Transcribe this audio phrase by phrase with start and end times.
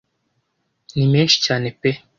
[0.95, 1.89] Ni menshi cyane pe